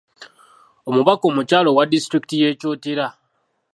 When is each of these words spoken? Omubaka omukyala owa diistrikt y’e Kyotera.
Omubaka 0.89 1.23
omukyala 1.31 1.69
owa 1.71 1.89
diistrikt 1.91 2.29
y’e 2.39 2.49
Kyotera. 2.59 3.07